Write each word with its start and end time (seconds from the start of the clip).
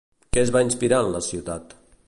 Què 0.37 0.41
es 0.43 0.51
va 0.55 0.63
inspirar 0.67 1.03
en 1.05 1.13
la 1.17 1.23
ciutat? 1.29 1.81